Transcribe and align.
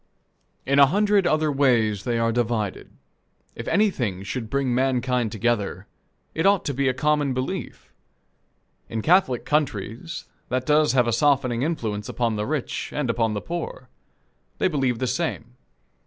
In 0.65 0.79
a 0.79 0.87
hundred 0.87 1.27
other 1.27 1.51
ways 1.51 2.05
they 2.05 2.17
are 2.17 2.31
divided. 2.31 2.89
If 3.53 3.67
anything 3.67 4.23
should 4.23 4.49
bring 4.49 4.73
mankind 4.73 5.31
together 5.31 5.85
it 6.33 6.47
ought 6.47 6.65
to 6.65 6.73
be 6.73 6.87
a 6.87 6.93
common 6.95 7.35
belief. 7.35 7.93
In 8.89 9.03
Catholic 9.03 9.45
countries, 9.45 10.25
that 10.49 10.65
does 10.65 10.93
have 10.93 11.05
a 11.05 11.13
softening 11.13 11.61
influence 11.61 12.09
upon 12.09 12.35
the 12.35 12.47
rich 12.47 12.91
and 12.91 13.11
upon 13.11 13.35
the 13.35 13.41
poor. 13.41 13.89
They 14.57 14.67
believe 14.67 14.97
the 14.97 15.05
same. 15.05 15.55